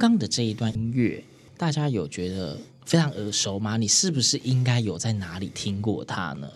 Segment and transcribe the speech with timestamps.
[0.00, 1.22] 刚刚的这一段音乐，
[1.58, 3.76] 大家有觉得非常耳熟吗？
[3.76, 6.48] 你是不是应该有在哪里听过它呢？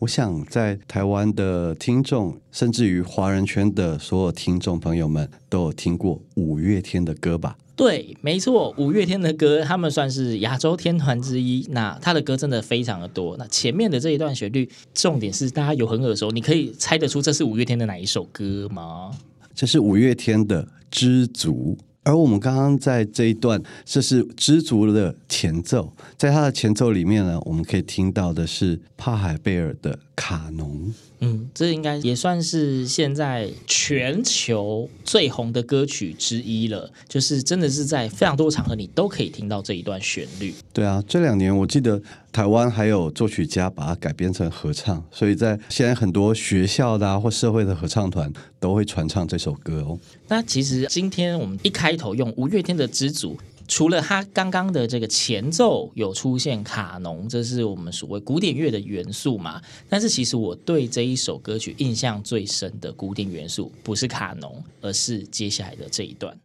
[0.00, 7.56] 我想，在台湾的听众，甚至于华人圈的所有听众朋友们，都有听过五月天的歌吧？
[7.76, 11.64] 对，没错，五月天的歌，他们算是亚洲天团之一。
[11.70, 13.36] 那他的歌真的非常的多。
[13.36, 19.16] 那前面的这一段旋律，重点是大家有很耳熟，你可以猜得出这是五月天的哪一首歌吗？
[19.54, 21.78] 这是五月天的《知足》。
[22.02, 30.88] 而我们刚刚在这一段，这是《知足》的前奏，在它的前奏里面呢，我们可以听到的是帕海贝尔的《卡农》。
[31.20, 36.90] 嗯，这应该也算是现在全球最红的歌曲之一了。
[37.08, 40.54] 就是真的是在非常多场合，你都可以听到这一段旋律。
[40.72, 42.00] 对啊，这两年我记得
[42.32, 49.98] 台湾还有作曲家把它改编成合唱，所以在现在很多学校的啊或社会的合唱团都会传唱这首歌哦。
[50.28, 53.34] 那其实今天我们一开头用五月天的《知足》。
[53.70, 59.62] 除了他刚刚的这个前奏有出现卡农，这是我们所谓古典乐的元素嘛？
[59.88, 66.36] 但是其实我对这一首歌曲印象最深的古典元素不是卡农，而是接下来的这一段。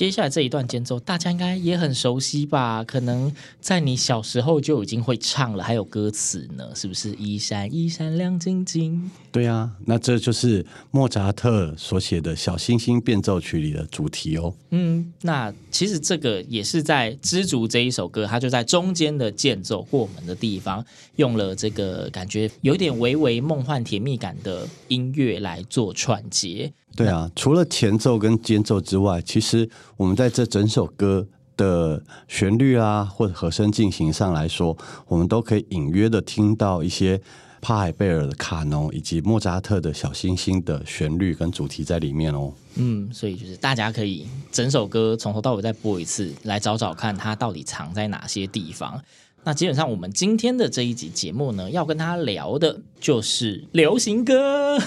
[0.00, 2.82] 接下来这一段间奏，大家应该也很熟悉吧？
[2.82, 3.30] 可能
[3.60, 7.12] 在你小时候就已经会唱了，还有歌词呢，是不是？
[7.16, 9.10] 一闪一闪亮晶晶。
[9.30, 14.54] 对啊，那这就是莫扎特所写的小星星变奏曲里的主题哦。
[14.70, 20.82] 嗯，那其实这个也是在《知足》这一首歌，它就在中间的间奏过门的地方，
[21.16, 26.72] 用了这个感觉有点微微梦幻甜蜜感的音乐来做串接。
[26.96, 37.20] 对啊，除了前奏跟间奏之外，其实我们在这整首歌的旋律啊，或者和声进行上来说，我们都可以隐约的听到一些
[37.60, 42.52] 帕海贝尔的卡农以及莫扎特的小星星的旋律跟主题在里面哦。
[42.74, 49.00] 嗯，所以就是大家可以整首歌从头到尾再播一次，来找找看它到底藏在哪些地方。
[49.42, 54.78] 那基本上，我们今天的这一集节目呢，要跟他聊的就是流行歌。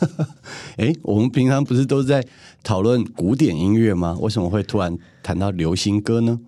[0.76, 2.22] 哎，我们平常不是都在
[2.62, 4.16] 讨论古典音乐吗？
[4.20, 6.38] 为什么会突然谈到流行歌呢？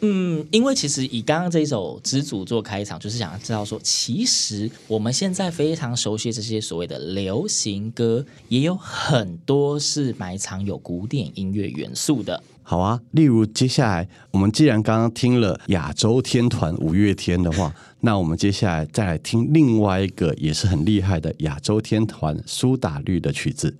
[0.00, 12.42] 嗯，因为其实以刚刚这一首《知足》做开场，就是想要知道说，其实我们现在非常熟悉这些所谓的流行歌，也有很多是埋藏有古典音乐元素的。
[12.70, 23.74] 好啊，例如接下来我们既然刚刚听了亚洲天团五月天的话， 那我们接下来再来听另外一个也是很厉害的亚洲天团苏打绿的曲子。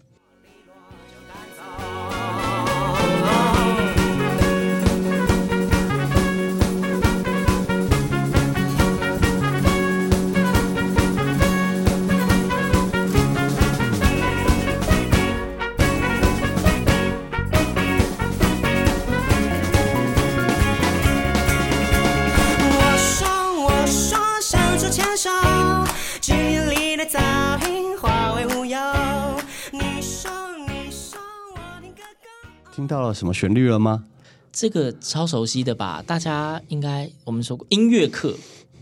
[32.79, 34.05] 听到了什么旋律了吗？
[34.53, 36.01] 这个超熟悉的吧？
[36.07, 38.37] 大家应该我们说过音乐课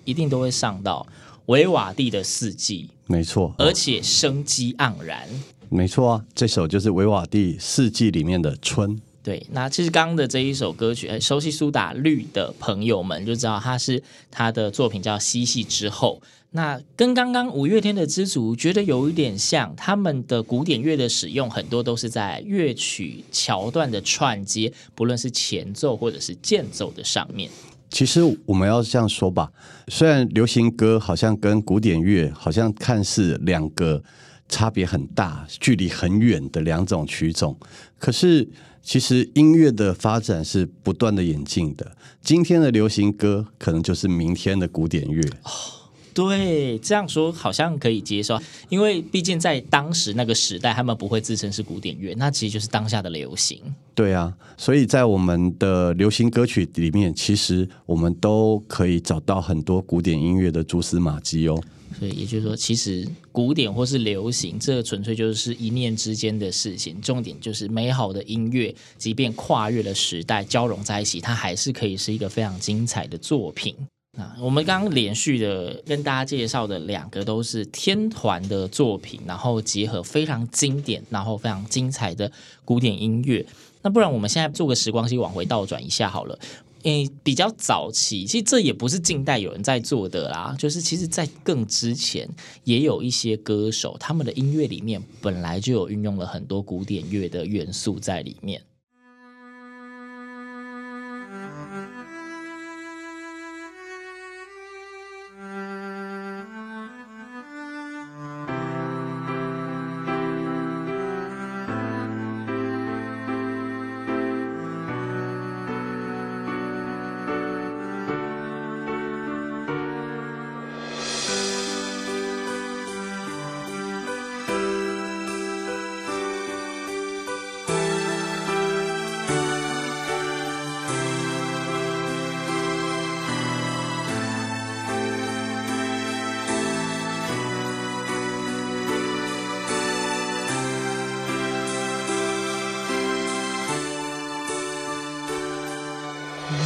[0.05, 1.07] 一定都会上到
[1.47, 5.27] 维瓦蒂的《四季》，没错，而且生机盎然。
[5.71, 8.91] 没错啊，这首就是维瓦蒂《四季》里面的《春》。
[9.27, 14.01] 对，那其实刚刚的这一首歌曲，熟悉苏打绿的朋友们就知道，他是
[14.31, 16.23] 他的作品叫《嬉戏之后》。
[16.53, 27.51] 那跟刚刚五月天的《知足》觉得有一点像，他们的古典乐的使用很多都是在乐曲桥段的串接，不论是前奏或者是间奏的上面。
[27.91, 29.51] 其实我们要这样说吧，
[29.89, 34.01] 虽然流行歌好像跟古典乐好像看似两个
[34.49, 37.57] 差别很大、距离很远的两种曲种，
[37.99, 38.49] 可是
[38.83, 41.97] 其实音乐的发展是不断的演进的。
[42.23, 45.23] 今天的流行歌可能就是明天的古典乐。
[46.15, 48.41] 对，这样说好像可以接受，
[48.71, 53.61] 因为毕竟在当时那个时代，他们不会自称是古典乐，那其实就是当下的流行。
[53.95, 61.63] 对啊，所以在我们的流行歌曲里面，其实我们都可以找到很多古典音乐的蛛丝马迹哦。
[61.99, 67.01] 所以也就是说，其实古典或是流行，这纯粹就是一念之间的事情。
[67.01, 73.75] 重点就是美好的音乐，即便跨越了时代，交融在一起，它还是可以是一个非常精彩的作品。
[74.19, 82.33] 那我们刚刚连续的跟大家介绍的两个都是天团的作品，然后结合非常经典，然后非常精彩的
[82.65, 83.45] 古典音乐。
[83.83, 86.39] 那不然我们现在做个时光机往回倒转一下好了，
[86.87, 92.29] 因为比较早期，其实这也不是近代有人在做的啦，就是其实在更之前
[92.63, 98.63] 也有一些歌手，他们的音乐里面本来就有运用了很多古典乐的元素在里面。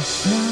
[0.03, 0.50] 这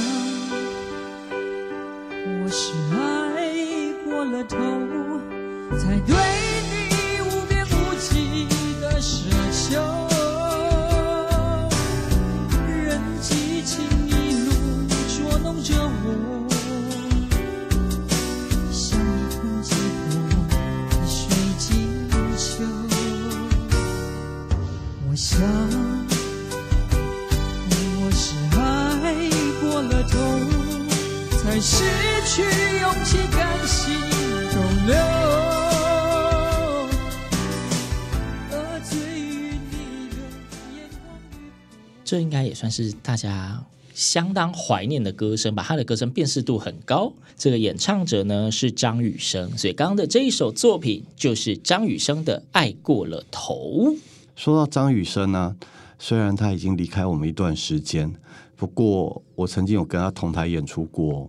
[42.49, 43.63] 也算是大家
[43.93, 45.63] 相当怀念的歌声吧。
[45.65, 47.13] 他的歌声辨识度很高。
[47.37, 53.93] 这个演唱者呢是张雨生，所以刚刚的这一首作品就是张雨生的《爱过了头》。
[54.35, 55.55] 说到张雨生呢，
[55.97, 58.13] 虽然他已经离开我们一段时间，
[58.55, 61.27] 不过我曾经有跟他同台演出过。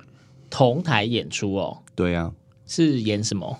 [0.48, 1.78] 同台演出哦？
[1.94, 2.32] 对呀、啊。
[2.66, 3.58] 是演什么？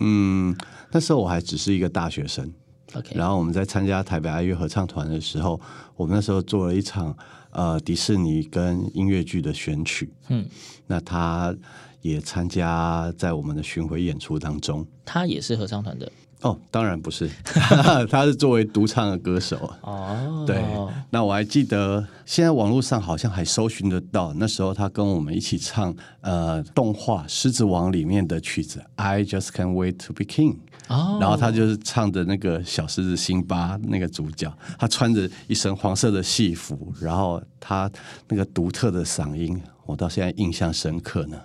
[0.00, 0.56] 嗯，
[0.90, 2.52] 那时候我还只是一个大学生。
[2.94, 5.60] OK，然后我们在参加台北爱乐合唱团的时候，
[5.96, 7.16] 我们那时候做了一场
[7.50, 10.46] 呃迪士尼跟音乐剧的选曲，嗯，
[10.86, 11.54] 那他
[12.00, 14.86] 也参加在我们的巡回演出当中。
[15.04, 16.10] 他也是合唱团的。
[16.42, 17.28] 哦，当然不是，
[18.08, 19.72] 他是作为独唱的歌手。
[19.80, 20.62] 哦，对，
[21.10, 30.52] 那我还记得，现在网络上好像还搜寻得到，那时候他跟我们一起唱呃动画《狮子王》里面的曲子《I Just Can't Wait to Be King》。
[30.86, 37.90] 哦，然后他就是唱的那个小狮子辛巴那个主角，他穿着一身黄色的戏服，然后他
[38.28, 41.36] 那个独特的嗓音，我到现在印象深刻呢。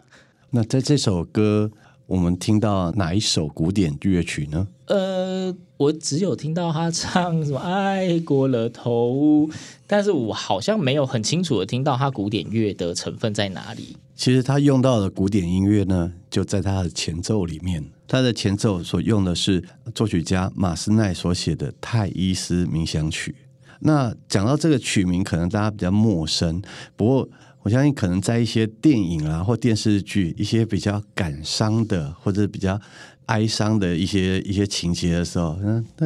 [0.51, 1.71] 那在这首歌。
[2.05, 4.67] 我们听到哪一首古典乐曲呢？
[4.87, 9.49] 呃，我只有听到他唱什么“爱过了头”，
[9.87, 13.95] 但是我好像没有很清楚的听到他古典乐的成分在哪里。
[14.15, 17.83] 其实他用到的古典音乐呢，就在他的前奏里面。
[18.05, 19.63] 他的前奏所用的是
[19.95, 23.31] 作曲家马斯奈所写的《泰伊斯冥想曲》。
[23.79, 26.61] 那讲到这个曲名，可能大家比较陌生，
[26.95, 27.29] 不过。
[27.63, 32.79] 我相信，可能在一些电影啊或电视剧，一些比较感伤的或者比较
[33.27, 36.05] 哀伤的一些一些情节的时候，嗯，哒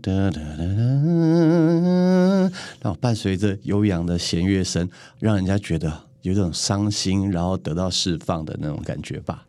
[0.00, 0.64] 哒哒哒哒，
[2.80, 9.44] 然后伴随着悠扬的弦乐声，让人家觉得有种伤心，然后得到释放的那种感觉吧。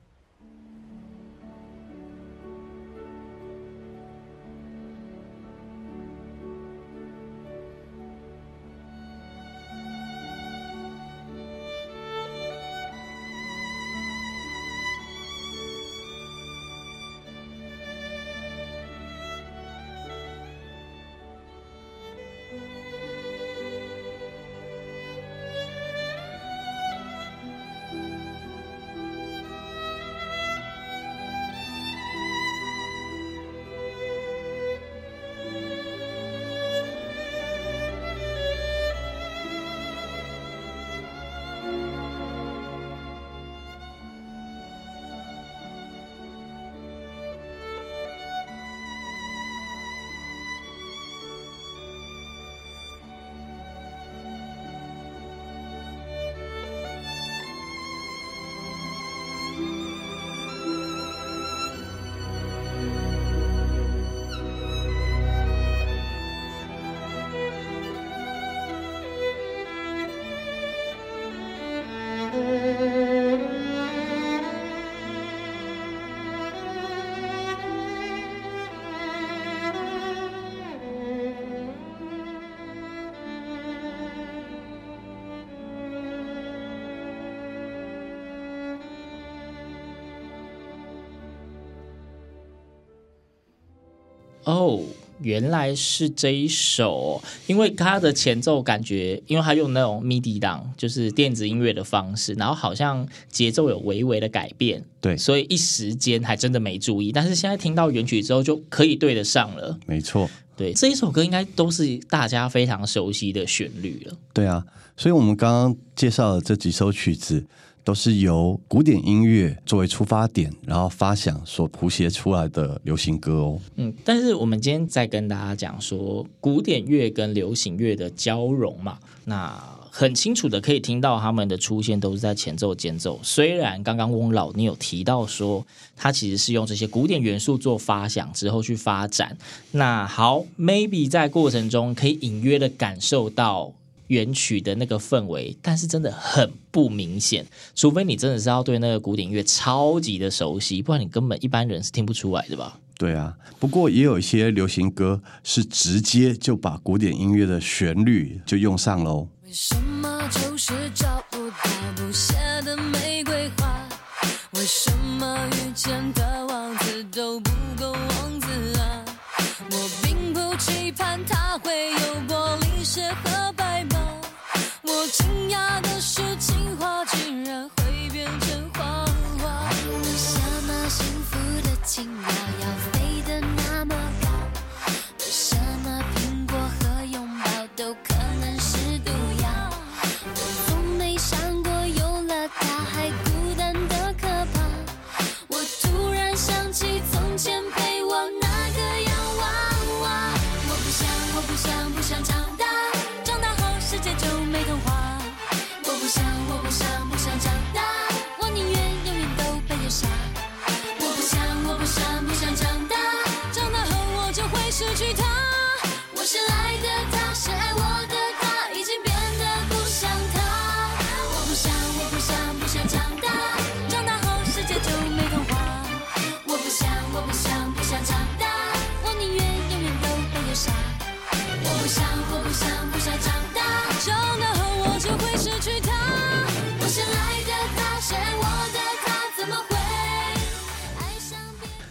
[94.54, 94.82] 哦。
[95.24, 107.12] 原来是这一首哦，因为它的前奏感觉，因为它用那种 MIDI 档，就是电子音乐的方式，然后好像节奏有微微的改变，对，所以一时间还真的没注意。
[107.12, 109.78] 但是现在听到原曲之后，就可以对得上了。
[109.86, 110.28] 没错，
[110.58, 114.18] 对，这一首歌应该都是大家非常熟悉的旋律了。
[114.34, 114.66] 对啊，
[114.98, 117.46] 所以我们刚刚介绍的这几首曲子。
[117.84, 123.60] 都是由古典音乐作为出发点，然后发想所谱写出来的流行歌哦。
[123.76, 133.20] 嗯，但是我们今天在跟大家讲说古典乐跟流行乐的交融嘛，那很清楚的可以听到他们的出现都是在前奏、间奏。
[133.24, 135.66] 虽然刚刚翁老你有提到说，
[135.98, 139.38] 他其实是用这些古典元素做发想之后去发展。
[139.72, 143.74] 那好，maybe 在过程中可以隐约的感受到。
[144.12, 152.78] 原曲的那个氛围，但是真的很不明显，除非你真的是要对那个古典乐超级的熟悉，不然你根本一般人是听不出来的吧？
[152.98, 159.30] 对啊，不过也有一些流行歌是直接就把古典音乐的旋律就用上喽。
[159.46, 161.56] 为什么就是找不到
[161.96, 162.12] 不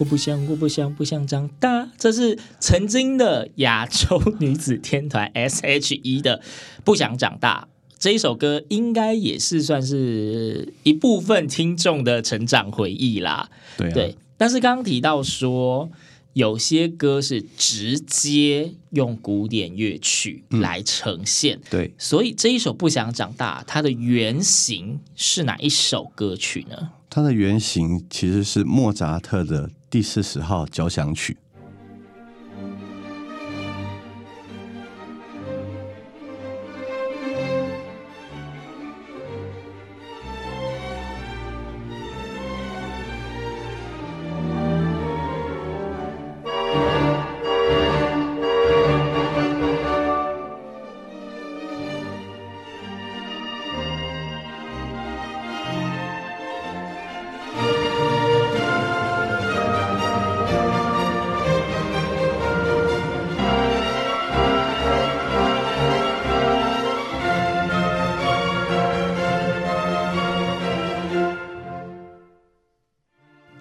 [0.00, 1.92] 我不想，我不想，不想长大。
[1.98, 6.38] 这是曾经的亚洲女子天团 S.H.E 的
[6.82, 13.50] 《不想长大》这一首歌，应该也是算是一部分听众的成长回忆啦。
[13.76, 15.90] 对，但是刚刚提到说，
[16.32, 21.60] 有些歌是直接用古典乐曲来呈现。
[21.68, 26.92] 对，所以这一首《不想长大》，它的原型是哪一首歌曲呢？
[27.10, 29.68] 它的原型其实是莫扎特的。
[29.90, 31.36] 第四十号交响曲。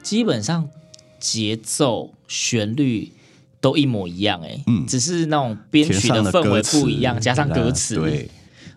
[0.10, 0.68] 基本上
[1.20, 3.12] 节奏、旋律
[3.62, 8.28] 都一模一样，哎，嗯，只是那种编曲的氛围不一样，加上歌词，对，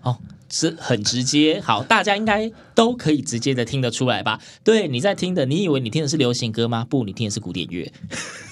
[0.03, 0.19] 哦，
[0.51, 1.59] 是很直接。
[1.59, 4.39] 好，大家应该都可以直接的听得出来吧？
[4.63, 6.87] 对，你在听的，你以为你听的是流行歌吗？
[6.87, 7.91] 不，你听的是古典乐。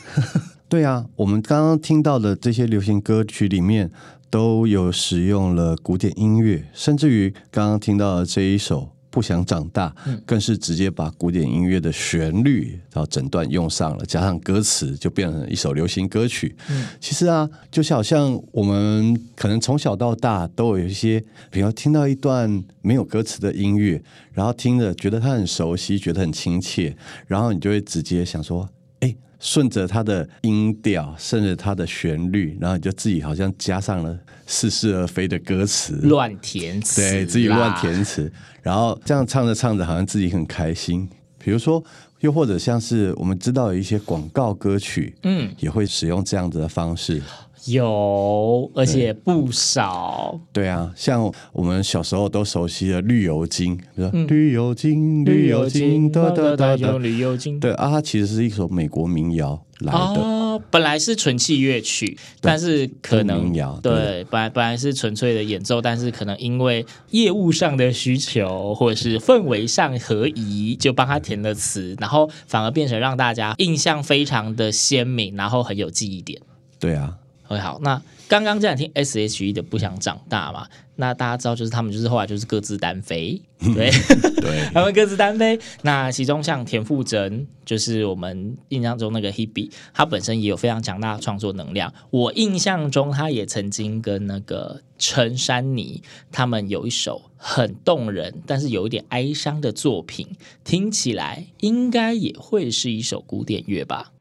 [0.70, 3.90] 对啊，我们刚刚听到的这些流行歌曲里面
[4.30, 8.92] 都有使用了古典音乐，甚至于刚刚听到的这一首。
[9.10, 16.54] 不想长大，更是直接把古典音乐的旋律然后整段用上了，加上歌词就变成一首流行歌曲。
[16.70, 24.00] 嗯，其实啊，就是好像我们可能从小到大都有一些，比如听到一段没有歌词的音乐，
[24.32, 28.68] 然后听着觉得它很熟悉，觉得很亲切，然后你就会直接想说，
[29.00, 34.16] 哎，顺着它的音调，顺着它的旋律，然后你就自己好像加上了
[34.50, 38.30] 似是而非的歌词，乱填词，对自己乱填词。
[38.60, 41.08] 然后这样唱着唱着，好像自己很开心。
[41.38, 41.82] 比如说，
[42.18, 47.22] 又或者像是我们知道有一些广告歌曲，嗯，也会使用这样子的方式。
[47.66, 50.40] 有，而且不少。
[50.52, 57.60] 对啊，像我们小时候都熟悉的《绿油精》，比如说《绿油精》，绿油精，哒哒哒哒，绿油精。
[57.60, 59.98] 对啊，它其实是一首美国民谣来的。
[59.98, 76.40] 哦，本来是纯器乐曲，但是可能民谣对，对，本来本来是纯粹的演奏，但是可能因为业务上的需求，或者是氛围上合宜，就帮他填了词，然后反而变成让大家印象非常的鲜明，然后很有记忆点。
[76.78, 77.18] 对啊。
[77.58, 80.68] 好，那刚刚这样听 S H E 的不想长大嘛？
[80.96, 83.90] 那大家知道，就是他们就是后来就是各自单飞，对
[84.40, 85.58] 对， 他们各自单飞。
[85.82, 91.92] 那其中像田馥甄，就是我们印象中那个 Hebe，他本身也有非常强大的创作能量。
[92.10, 100.28] 我印象中，他也曾经跟那个陈珊妮他们有一首很动人，但是有一点哀伤的作品，
[100.62, 104.12] 听起来应该也会是一首古典乐吧。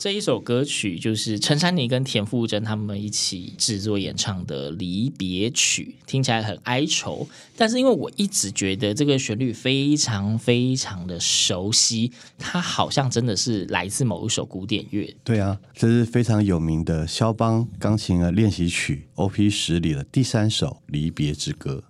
[0.00, 7.28] 这一首歌曲就是陈珊妮跟田馥甄他们一起制作演唱的离别曲，听起来很哀愁。
[7.54, 15.14] 但是因为我一直觉得这个旋律非常非常的熟悉，它好像真的是来自某一首古典乐。
[15.22, 21.84] 对啊，这是非常有名的肖邦钢琴的练习曲 OP 十里的第三首离别之歌。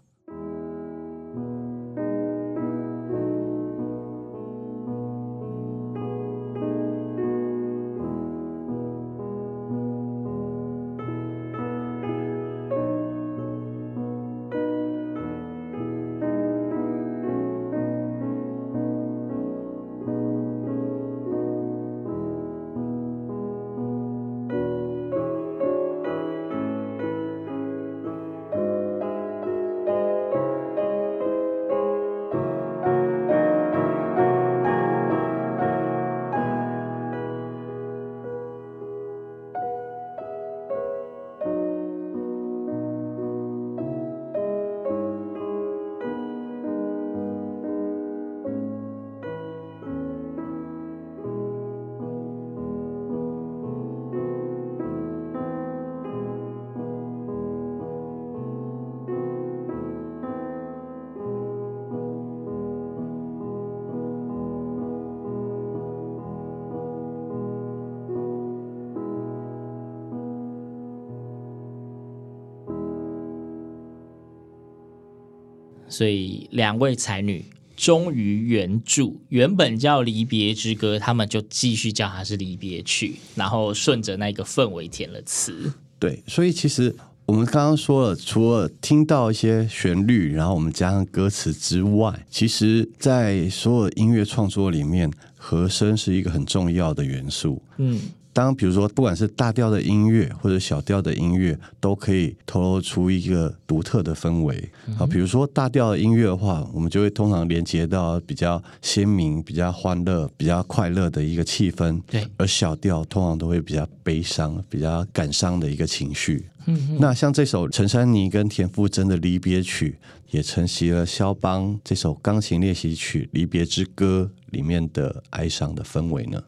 [75.90, 77.44] 所以两位才女
[77.76, 85.72] 终于原著原本叫《离别之歌》，他们就继续叫它是离别曲，然后顺着那个氛围填了词。
[85.98, 86.94] 对，所以其实
[87.26, 97.62] 我们刚刚说了，除了听到一些旋律，然后我们加上歌词之外，其实在所有音乐创作里面，和声是一个很重要的元素。
[97.78, 98.00] 嗯。
[98.32, 104.70] 当比如说，不管是大调的音乐或者小调的音乐，都可以透露出一个独特的氛围。
[104.96, 112.00] 好，比如说大调的音乐的话，我们就会通常连接到比较鲜明、比较欢乐、比较快乐的一个气氛。
[112.06, 116.46] 对，而小调通常都会比较悲伤、比较感伤的一个情绪。
[116.66, 119.98] 嗯，那像这首陈珊妮跟田馥甄的离别曲，
[120.30, 126.40] 也承袭了肖邦这首钢琴练习曲《离别之歌》里面的哀伤的氛围呢。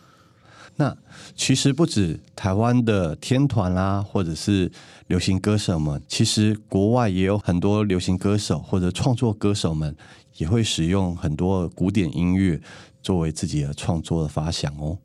[0.76, 0.96] 那
[1.36, 4.70] 其实不止台湾的天团啦、或者是
[5.06, 9.94] 流行歌手们，其实国外也有很多流行歌手或者创作歌手们，
[10.38, 12.60] 也会使用很多古典音乐
[13.02, 14.98] 作为自己的创作的发想哦。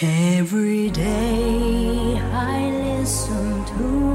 [0.00, 4.14] Every day I listen to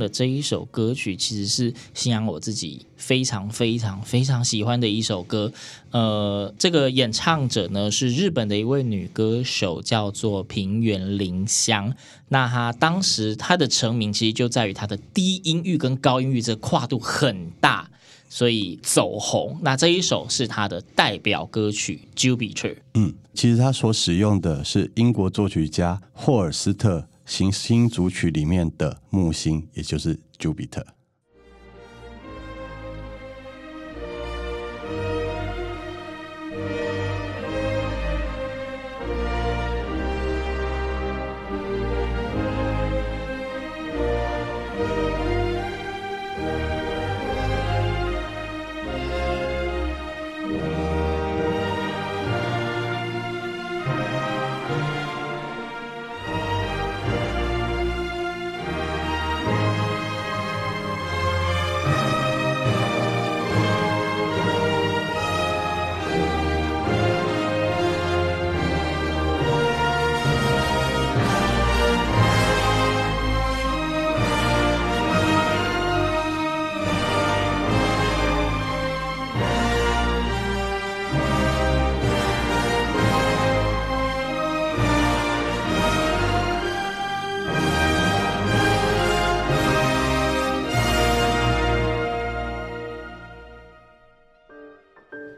[0.00, 5.52] 的这一首歌曲，其实是信仰我自己非常非常非常喜欢的一首歌。
[5.92, 11.94] 呃，这个演唱者呢是日本的一位女歌手，叫做平原绫香。
[12.28, 17.90] 那她当时她的成名其实就在于她的低音域跟高音域这跨度很大，
[18.28, 19.58] 所以走红。
[19.62, 22.54] 那这一首是她的代表歌曲《Jupiter》。
[22.94, 30.84] 嗯，其实她所使用的是英国作曲家霍尔斯特行星组曲里面的木星，也就是 Jupiter。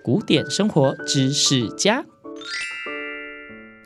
[0.05, 2.05] 古典生活知识家，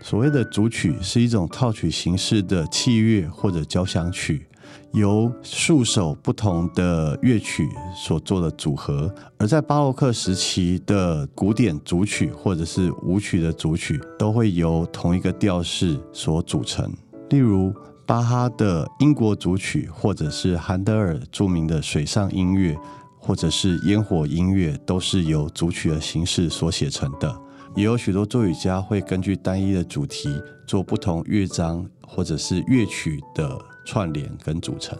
[0.01, 4.47] 所谓的组曲是一种套曲形式的器乐或者交响曲，
[4.95, 9.15] 由数首不同的乐曲所做的组合。
[9.37, 16.91] 而在巴洛克时期的古典组曲或者是舞曲的组曲，都会由同一个调式所组成。
[17.29, 17.75] 例如
[18.07, 22.75] 巴哈的英国组曲，或者是韩德尔著名的水上音乐。
[23.27, 27.37] 或者是烟火音乐，都是由组曲的形式所写成的。
[27.75, 34.97] 也有许多作曲家会根据单一的主题做不同乐章或者是乐曲的串联跟组成。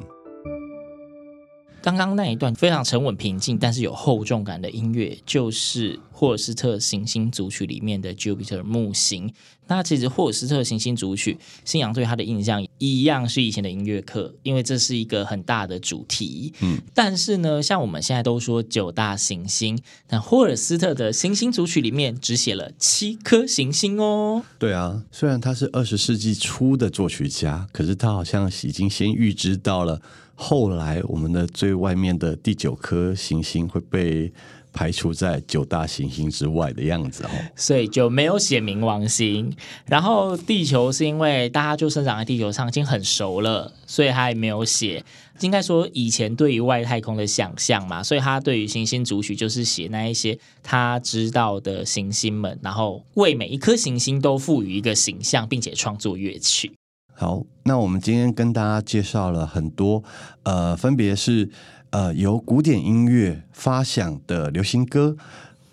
[1.87, 9.33] 刚刚那一段非常沉稳平静，但是有厚重感的音乐，就是霍尔斯特行星组曲里面的 Jupiter 木星。
[9.69, 16.53] 那其实霍尔斯特行星组曲，信仰对他的印象一样是以前的音乐课，因为这是一个很大的主题。
[16.61, 24.43] 嗯，但是呢，像我们现在都说九大行星，那霍尔斯特的行星组曲里面只写了七颗行星哦。
[24.59, 30.03] 对啊，虽然他是二十世纪初的作曲家，可是他好像已经先预知到了。
[30.37, 34.31] 后来，我们的最外面的第九颗行星会被
[34.71, 39.51] 排除在九大行星之外的样子哦，所以就没有写冥王星。
[39.87, 45.03] 然后地球是因为大家就生长在地球上已经很熟了，所以他也没有写。
[45.41, 56.73] 应该说以前对于外太空的想象嘛，所以他对于行星主曲就是写那一些他知道的行星们，然后为每一颗行星都赋予一个形象，并且创作乐曲。
[57.19, 60.05] 好，那我们今天跟大家介绍了很多，
[60.43, 61.49] 呃，分别是
[61.89, 65.17] 呃由古典音乐发响的流行歌，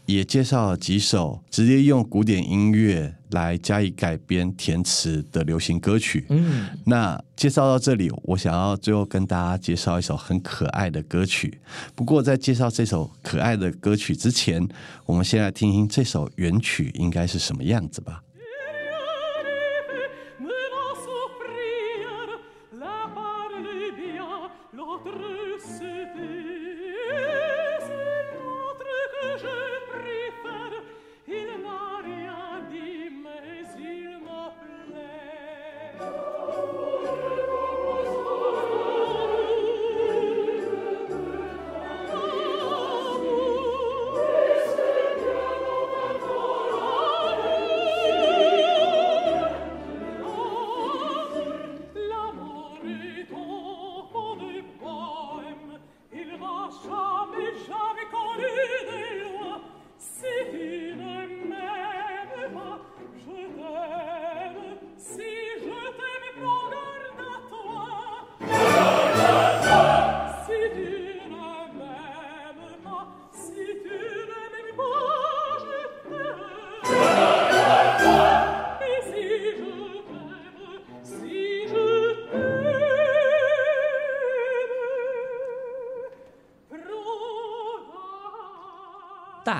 [0.06, 6.26] 也介绍了几首直接用古典音乐来加以改编填词的流行歌曲。
[6.30, 11.60] 嗯，那介绍到这里，我想要最后跟大家介绍一首很可爱的歌曲。
[11.94, 14.66] 不过在介绍这首可爱的歌曲之前，
[15.06, 18.24] 我们先来听听这首原曲应该是什么样子吧。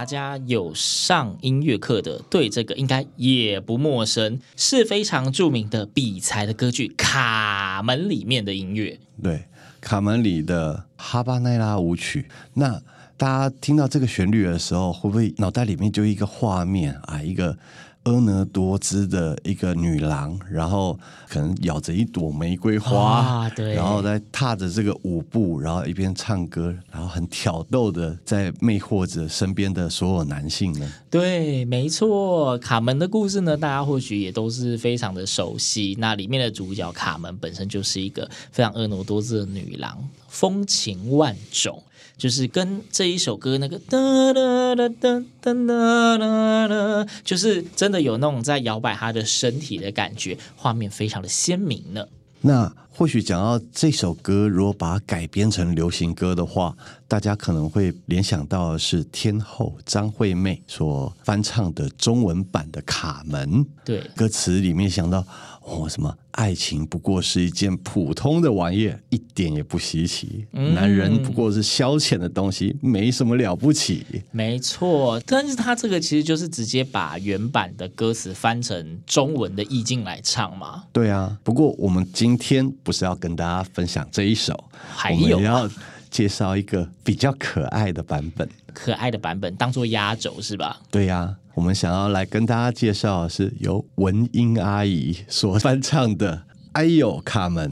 [0.04, 9.00] 大家有上音乐课的，对这个应该也不陌生，是非常著名的比才的歌剧《卡门》里面的音乐。
[9.24, 9.46] 对，
[9.80, 12.28] 卡门里的哈巴奈拉舞曲。
[12.56, 12.82] 那
[13.16, 17.24] 大家听到这个旋律的时候，会不会脑袋里面就一个画面啊？
[17.24, 17.58] 一个。
[18.04, 30.94] 婀娜多姿的一个女郎，然后可能咬着一朵玫瑰花，啊、对，然后在踏着这个舞步，然后一边唱歌，然后很挑逗的在魅惑着身边的所有男性呢。
[31.10, 35.96] 对，没错，卡门的故事呢，大家或许也都是非常的熟悉。
[35.98, 39.98] 那里面的主角卡门本身就是一个非常婀娜多姿的女郎，
[40.34, 41.84] 风情万种。
[42.16, 43.98] 就是跟这一首歌那个哒
[44.34, 52.06] 哒哒哒哒哒哒，就是真的有那种在摇摆他的身体的感觉，画面非常的鲜明呢。
[52.42, 56.76] 那或许讲到这首歌，如果把它改编成流行歌的话，
[57.08, 63.66] 大家可能会联想到的是天后张惠妹所翻唱的中文版的《卡门》。
[63.84, 65.26] 对，歌词里面想到。
[65.66, 70.46] 哦，什么爱情不过是一件普通的玩意，一点也不稀奇。
[70.52, 74.06] 嗯、男人不过是消遣的东西，没什么了不起。
[74.32, 80.84] 没错，但是他这个其实就是直接把原版的歌词翻成中文的意境来唱嘛。
[80.92, 84.54] 对啊，不过我们今天不是要跟大家分享这一首，
[84.94, 85.70] 还有我们要
[86.12, 88.48] 介绍一个比较可爱的版本。
[88.74, 90.82] 可爱的版本当做压轴是吧？
[90.92, 91.38] 对呀、啊。
[91.56, 96.38] 我们想要来跟大家介绍的是由文英阿姨所翻唱的
[96.72, 97.72] 《哎呦卡门》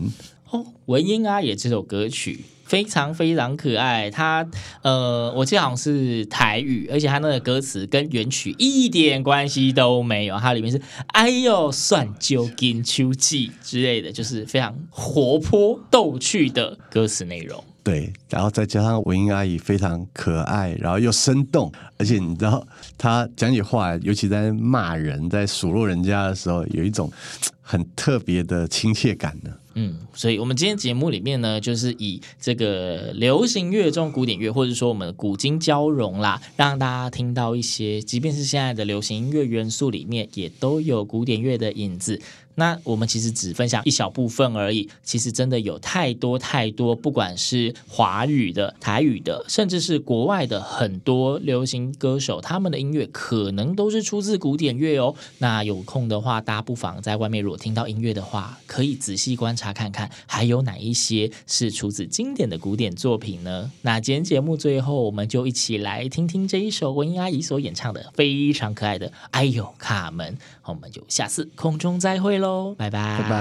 [0.52, 4.48] 哦，文英阿姨这首歌曲非常非常可爱，它
[4.84, 10.80] 呃，我记得好像是台语，而且它那个歌词跟原曲一点关系都没有，它里面是
[11.14, 17.64] “哎呦算就金秋季”之类的，就是非常活泼逗趣的歌词内容。
[17.84, 22.66] 对，然后再加上文英阿姨非常可爱，然后又生动，而且你知道
[22.98, 27.12] 她讲起话，尤其在骂人、在数落人家的时候，有一种
[27.60, 29.52] 很特别的亲切感呢。
[29.74, 42.22] 嗯，所以我们今天节目里面呢，就是以这个流行乐中古典乐，或者说我们古今交融啦，让大家听到一些，即便是现在的流行音乐元素里面，也都有古典乐的影子。
[42.62, 55.16] 那我们其实只分享一小部分而已，其实真的有太多太多，不管是华语的、台语的，甚至是国外的很多流行歌手，他们的音乐可能都是出自古典乐哦。
[55.40, 63.72] 那有空的话，大家不妨在外面如果听到音乐的话，可以仔细观察看看，还有哪一些是出自经典的古典作品呢？
[63.82, 70.36] 那今天节目最后，我们就一起来听听这一首文英阿姨所演唱的非常可爱的《哎呦卡门》。
[70.72, 72.74] 好，我们就下次空中再会喽。
[72.78, 73.36] 拜拜拜拜。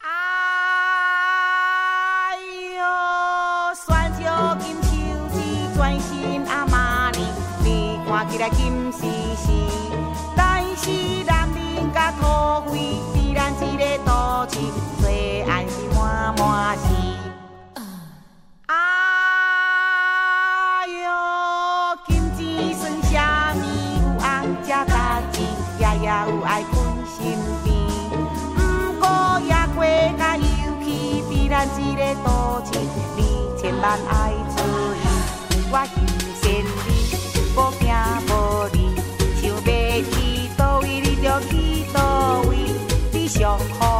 [0.00, 0.08] 哎
[2.76, 2.82] 呦，
[3.86, 4.88] 选着金秋
[5.32, 5.38] 枝，
[5.76, 7.18] 专心阿妈呢，
[7.62, 9.52] 你看起来金丝丝，
[10.36, 10.90] 但是
[11.24, 12.24] 男人甲土
[12.72, 14.58] 匪，比咱一个都市，
[26.06, 26.74] 也有爱困
[27.18, 27.18] 身
[27.64, 27.74] 边。
[28.54, 28.58] 不
[29.00, 29.04] 过
[29.40, 29.82] 也过
[30.16, 30.44] 甲尤
[30.84, 30.86] 其
[31.28, 32.78] 比咱这个都市，
[33.16, 33.20] 你
[33.60, 34.62] 千万爱注
[34.94, 34.96] 意，
[35.68, 35.94] 我心
[36.40, 36.44] 善
[36.86, 36.88] 你，
[37.56, 37.82] 无惊
[38.28, 38.30] 无
[38.72, 38.76] 离，
[39.42, 39.58] 想要
[40.12, 40.14] 去
[40.56, 41.52] 倒位你就去
[41.92, 42.50] 倒位，
[43.12, 43.95] 你上好。